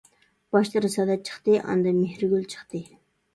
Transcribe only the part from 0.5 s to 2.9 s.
باشتا رىسالەت چىقتى، ئاندىن مېھرىگۈل چىقتى.